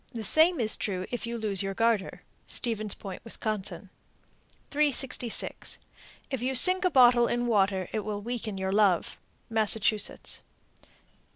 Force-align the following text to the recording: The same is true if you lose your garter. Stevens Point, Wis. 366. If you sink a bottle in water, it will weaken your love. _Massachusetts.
The 0.15 0.23
same 0.23 0.59
is 0.59 0.77
true 0.77 1.05
if 1.11 1.27
you 1.27 1.37
lose 1.37 1.61
your 1.61 1.75
garter. 1.75 2.23
Stevens 2.47 2.95
Point, 2.95 3.21
Wis. 3.23 3.37
366. 3.37 5.77
If 6.31 6.41
you 6.41 6.55
sink 6.55 6.83
a 6.83 6.89
bottle 6.89 7.27
in 7.27 7.45
water, 7.45 7.87
it 7.93 7.99
will 7.99 8.19
weaken 8.23 8.57
your 8.57 8.71
love. 8.71 9.19
_Massachusetts. 9.51 10.41